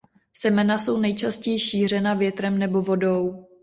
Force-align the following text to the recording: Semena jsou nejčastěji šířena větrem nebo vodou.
Semena 0.33 0.77
jsou 0.77 0.97
nejčastěji 0.99 1.59
šířena 1.59 2.13
větrem 2.13 2.57
nebo 2.57 2.81
vodou. 2.81 3.45